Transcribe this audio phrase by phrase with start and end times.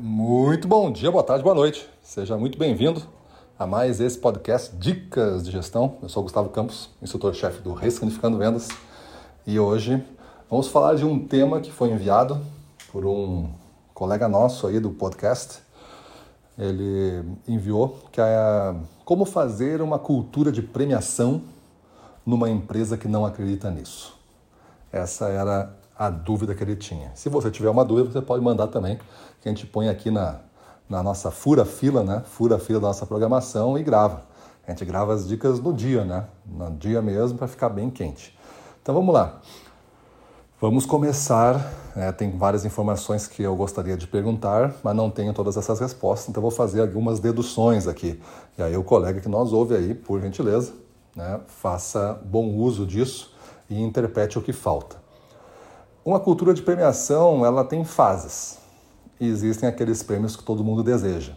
[0.00, 1.90] Muito bom dia, boa tarde, boa noite.
[2.04, 3.02] Seja muito bem-vindo
[3.58, 5.98] a mais esse podcast Dicas de Gestão.
[6.00, 8.68] Eu sou Gustavo Campos, instrutor-chefe do Ressignificando Vendas.
[9.44, 10.00] E hoje
[10.48, 12.40] vamos falar de um tema que foi enviado
[12.92, 13.50] por um
[13.92, 15.58] colega nosso aí do podcast.
[16.56, 21.42] Ele enviou que é como fazer uma cultura de premiação
[22.24, 24.16] numa empresa que não acredita nisso.
[24.92, 27.10] Essa era a dúvida que ele tinha.
[27.14, 28.98] Se você tiver uma dúvida, você pode mandar também,
[29.40, 30.36] que a gente põe aqui na,
[30.88, 32.22] na nossa fura-fila, né?
[32.24, 34.22] Fura-fila da nossa programação e grava.
[34.66, 36.26] A gente grava as dicas no dia, né?
[36.46, 38.38] No dia mesmo, para ficar bem quente.
[38.80, 39.40] Então vamos lá.
[40.60, 41.72] Vamos começar.
[41.96, 46.28] É, tem várias informações que eu gostaria de perguntar, mas não tenho todas essas respostas,
[46.28, 48.20] então vou fazer algumas deduções aqui.
[48.56, 50.72] E aí o colega que nós ouve aí, por gentileza,
[51.14, 53.34] né, faça bom uso disso
[53.68, 55.07] e interprete o que falta.
[56.08, 58.56] Uma cultura de premiação, ela tem fases.
[59.20, 61.34] E existem aqueles prêmios que todo mundo deseja.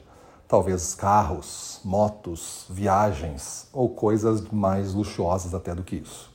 [0.48, 6.32] Talvez carros, motos, viagens ou coisas mais luxuosas até do que isso.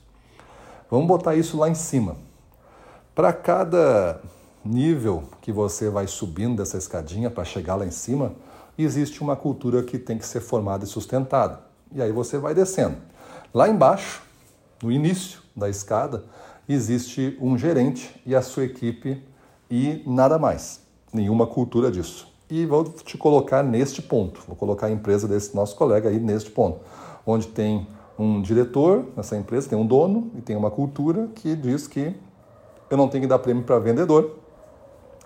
[0.91, 2.19] Vamos botar isso lá em cima.
[3.15, 4.21] Para cada
[4.63, 8.35] nível que você vai subindo dessa escadinha para chegar lá em cima,
[8.77, 11.61] existe uma cultura que tem que ser formada e sustentada.
[11.91, 12.99] E aí você vai descendo.
[13.55, 14.21] Lá embaixo,
[14.83, 16.23] no início da escada,
[16.69, 19.23] existe um gerente e a sua equipe
[19.71, 20.81] e nada mais.
[21.13, 22.33] Nenhuma cultura disso.
[22.49, 26.51] E vou te colocar neste ponto, vou colocar a empresa desse nosso colega aí neste
[26.51, 26.81] ponto,
[27.27, 31.87] onde tem um diretor nessa empresa, tem um dono e tem uma cultura que diz
[31.87, 32.15] que
[32.89, 34.37] eu não tenho que dar prêmio para vendedor.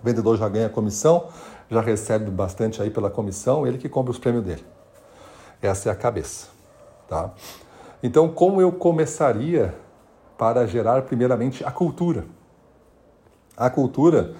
[0.01, 1.27] O vendedor já ganha comissão,
[1.69, 4.65] já recebe bastante aí pela comissão, ele que compra os prêmios dele.
[5.61, 6.47] Essa é a cabeça,
[7.07, 7.31] tá?
[8.01, 9.75] Então, como eu começaria
[10.41, 12.25] para gerar primeiramente a cultura.
[13.55, 14.33] A cultura,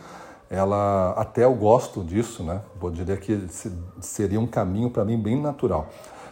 [0.50, 2.60] ela até eu gosto disso, né?
[2.82, 3.46] Eu diria que
[4.00, 5.90] seria um caminho para mim bem natural.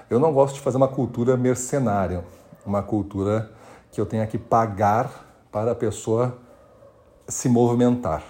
[0.10, 2.26] Eu não gosto de fazer uma cultura mercenária,
[2.66, 3.52] uma cultura
[3.92, 6.36] que eu tenha que pagar para a pessoa
[7.28, 8.24] se movimentar.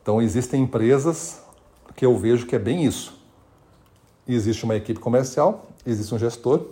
[0.00, 1.42] Então existem empresas
[1.94, 3.22] que eu vejo que é bem isso.
[4.26, 6.68] Existe uma equipe comercial, existe um gestor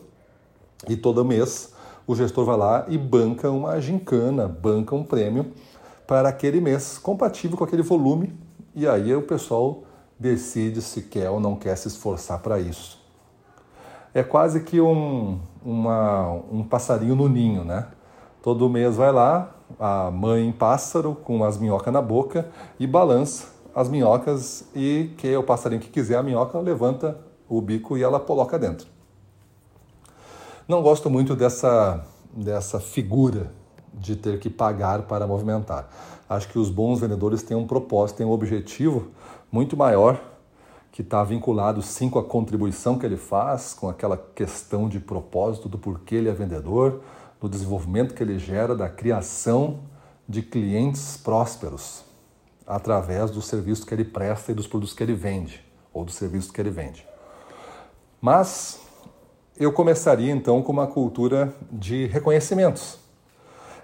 [0.88, 5.52] e todo mês o gestor vai lá e banca uma gincana, banca um prêmio
[6.06, 8.32] para aquele mês, compatível com aquele volume,
[8.74, 9.84] e aí o pessoal
[10.18, 13.00] decide se quer ou não quer se esforçar para isso.
[14.12, 17.86] É quase que um, uma, um passarinho no ninho, né?
[18.42, 23.88] Todo mês vai lá, a mãe pássaro com as minhocas na boca e balança as
[23.88, 27.18] minhocas e que o passarinho que quiser a minhoca levanta
[27.48, 28.86] o bico e ela coloca dentro.
[30.70, 33.52] Não gosto muito dessa, dessa figura
[33.92, 35.90] de ter que pagar para movimentar.
[36.28, 39.08] Acho que os bons vendedores têm um propósito, têm um objetivo
[39.50, 40.22] muito maior
[40.92, 45.68] que está vinculado sim com a contribuição que ele faz, com aquela questão de propósito
[45.68, 47.00] do porquê ele é vendedor,
[47.40, 49.80] do desenvolvimento que ele gera, da criação
[50.28, 52.04] de clientes prósperos
[52.64, 56.52] através do serviço que ele presta e dos produtos que ele vende ou do serviço
[56.52, 57.04] que ele vende.
[58.22, 58.79] Mas
[59.60, 62.98] eu começaria então com uma cultura de reconhecimentos.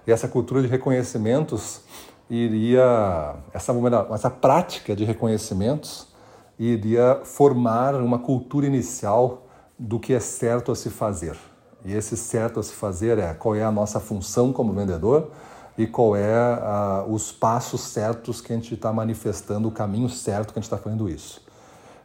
[0.06, 1.82] E essa cultura de reconhecimentos
[2.31, 3.72] iria, essa,
[4.14, 6.09] essa prática de reconhecimentos
[6.59, 9.47] iria formar uma cultura inicial
[9.78, 11.37] do que é certo a se fazer.
[11.84, 15.31] E esse certo a se fazer é qual é a nossa função como vendedor
[15.76, 20.54] e qual é a, os passos certos que a gente está manifestando, o caminho certo
[20.54, 21.44] que a gente está fazendo isso.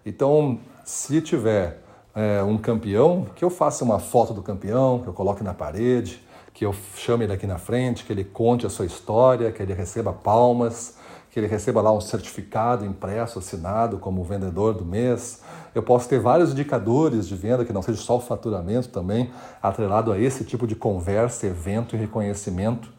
[0.06, 1.81] Então, se tiver
[2.16, 6.22] é, um campeão, que eu faça uma foto do campeão, que eu coloque na parede,
[6.54, 9.74] que eu chame ele aqui na frente, que ele conte a sua história, que ele
[9.74, 10.98] receba palmas,
[11.30, 15.42] que ele receba lá um certificado impresso, assinado como vendedor do mês.
[15.74, 19.32] Eu posso ter vários indicadores de venda, que não seja só o faturamento também,
[19.64, 22.92] atrelado a esse tipo de conversa, evento e reconhecimento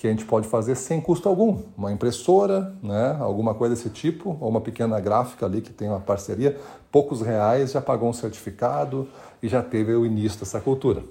[0.00, 1.58] que a gente pode fazer sem custo algum.
[1.76, 6.00] Uma impressora, né, alguma coisa desse tipo, ou uma pequena gráfica ali que tem uma
[6.00, 6.58] parceria,
[6.90, 9.06] poucos reais já pagou um certificado
[9.42, 11.02] e já teve o início dessa cultura.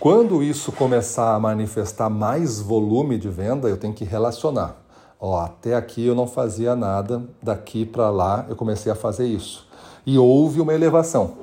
[0.00, 4.82] Quando isso começar a manifestar mais volume de venda, eu tenho que relacionar.
[5.20, 9.68] Ó, até aqui eu não fazia nada, daqui para lá eu comecei a fazer isso.
[10.04, 11.34] E houve uma elevação.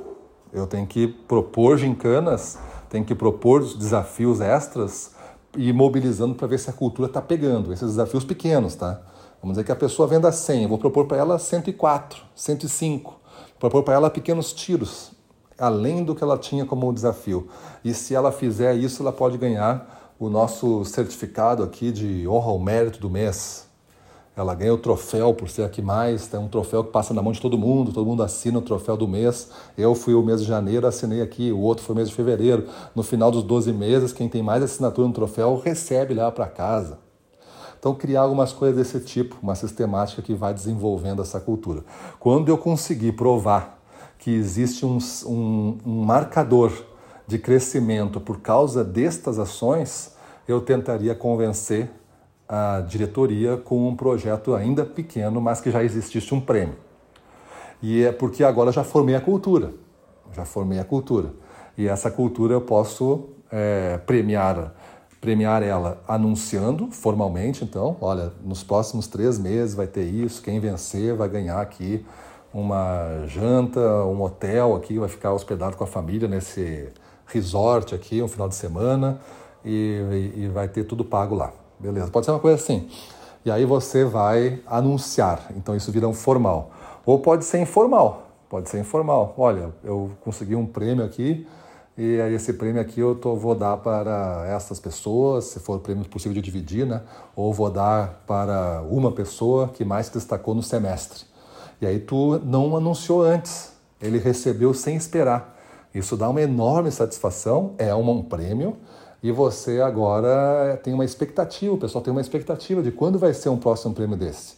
[0.51, 2.59] Eu tenho que propor gincanas,
[2.89, 5.17] tenho que propor desafios extras
[5.57, 7.71] e mobilizando para ver se a cultura está pegando.
[7.73, 9.01] Esses desafios pequenos, tá?
[9.41, 13.11] Vamos dizer que a pessoa venda 100, eu vou propor para ela 104, 105.
[13.11, 13.19] Vou
[13.59, 15.11] propor para ela pequenos tiros,
[15.57, 17.47] além do que ela tinha como desafio.
[17.83, 22.59] E se ela fizer isso, ela pode ganhar o nosso certificado aqui de honra ao
[22.59, 23.68] mérito do mês.
[24.39, 27.21] Ela ganha o troféu por ser a que mais, tem um troféu que passa na
[27.21, 29.49] mão de todo mundo, todo mundo assina o troféu do mês.
[29.77, 32.65] Eu fui o mês de janeiro, assinei aqui, o outro foi o mês de fevereiro.
[32.95, 36.99] No final dos 12 meses, quem tem mais assinatura no troféu recebe lá para casa.
[37.77, 41.83] Então, criar algumas coisas desse tipo, uma sistemática que vai desenvolvendo essa cultura.
[42.17, 43.81] Quando eu conseguir provar
[44.17, 46.71] que existe um, um, um marcador
[47.27, 50.13] de crescimento por causa destas ações,
[50.47, 51.89] eu tentaria convencer
[52.49, 56.75] a diretoria com um projeto ainda pequeno, mas que já existisse um prêmio.
[57.79, 59.71] E é porque agora já formei a cultura,
[60.33, 61.31] já formei a cultura.
[61.77, 64.73] E essa cultura eu posso é, premiar,
[65.21, 71.15] premiar ela anunciando formalmente, então, olha, nos próximos três meses vai ter isso, quem vencer
[71.15, 72.03] vai ganhar aqui
[72.51, 76.89] uma janta, um hotel aqui, vai ficar hospedado com a família nesse
[77.27, 79.21] resort aqui, um final de semana,
[79.63, 81.53] e, e, e vai ter tudo pago lá.
[81.79, 82.89] Beleza, pode ser uma coisa assim.
[83.45, 86.71] E aí você vai anunciar, então isso vira um formal.
[87.05, 89.33] Ou pode ser informal, pode ser informal.
[89.37, 91.47] Olha, eu consegui um prêmio aqui,
[91.97, 96.03] e aí esse prêmio aqui eu tô, vou dar para essas pessoas, se for prêmio
[96.09, 97.01] possível de dividir, né?
[97.35, 101.23] Ou vou dar para uma pessoa que mais se destacou no semestre.
[101.81, 103.71] E aí tu não anunciou antes,
[104.01, 105.57] ele recebeu sem esperar.
[105.93, 108.77] Isso dá uma enorme satisfação, é um prêmio,
[109.21, 113.49] e você agora tem uma expectativa, o pessoal tem uma expectativa de quando vai ser
[113.49, 114.57] um próximo prêmio desse.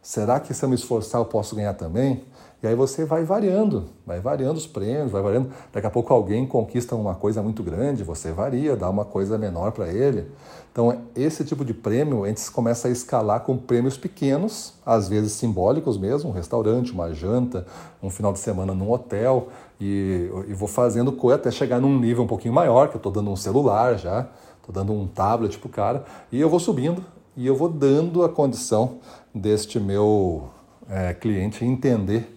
[0.00, 2.24] Será que se eu me esforçar eu posso ganhar também?
[2.66, 5.52] E aí você vai variando, vai variando os prêmios, vai variando.
[5.72, 9.70] Daqui a pouco alguém conquista uma coisa muito grande, você varia, dá uma coisa menor
[9.70, 10.26] para ele.
[10.72, 15.30] Então, esse tipo de prêmio, a gente começa a escalar com prêmios pequenos, às vezes
[15.34, 17.64] simbólicos mesmo, um restaurante, uma janta,
[18.02, 19.46] um final de semana num hotel,
[19.80, 23.12] e, e vou fazendo coisa até chegar num nível um pouquinho maior, que eu estou
[23.12, 24.26] dando um celular já,
[24.58, 27.00] estou dando um tablet para o cara, e eu vou subindo,
[27.36, 28.98] e eu vou dando a condição
[29.32, 30.48] deste meu
[30.90, 32.35] é, cliente entender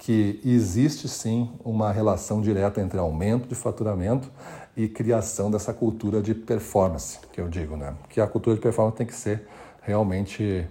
[0.00, 4.30] que existe sim uma relação direta entre aumento de faturamento
[4.74, 7.92] e criação dessa cultura de performance, que eu digo, né?
[8.08, 9.46] Que a cultura de performance tem que ser
[9.82, 10.66] realmente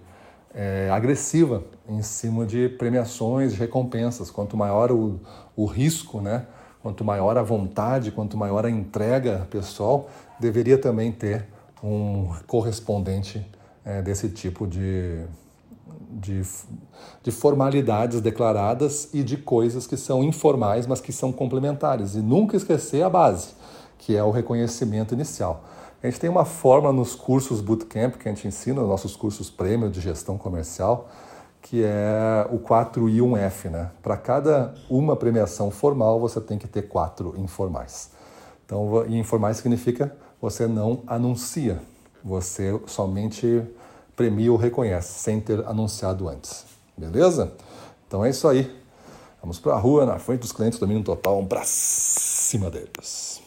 [0.51, 4.31] é, agressiva em cima de premiações, recompensas.
[4.31, 5.19] Quanto maior o,
[5.55, 6.47] o risco, né?
[6.81, 10.09] Quanto maior a vontade, quanto maior a entrega pessoal,
[10.39, 11.45] deveria também ter
[11.83, 13.45] um correspondente
[13.85, 15.21] é, desse tipo de,
[16.11, 16.41] de,
[17.23, 22.15] de formalidades declaradas e de coisas que são informais, mas que são complementares.
[22.15, 23.49] E nunca esquecer a base,
[23.97, 25.63] que é o reconhecimento inicial.
[26.01, 29.89] A gente tem uma forma nos cursos Bootcamp que a gente ensina, nossos cursos prêmio
[29.89, 31.09] de gestão comercial,
[31.61, 33.69] que é o 4 e 1F.
[33.69, 33.91] Né?
[34.01, 38.11] Para cada uma premiação formal, você tem que ter quatro informais.
[38.65, 41.81] Então, informais significa você não anuncia,
[42.23, 43.61] você somente
[44.19, 46.65] premia ou reconhece, sem ter anunciado antes.
[46.97, 47.53] Beleza?
[48.05, 48.69] Então é isso aí.
[49.41, 53.41] Vamos para a rua, na frente dos clientes, domínio total, para cima deles.